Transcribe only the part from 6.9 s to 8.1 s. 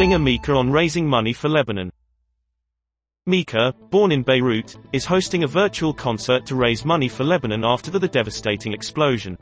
for Lebanon after the,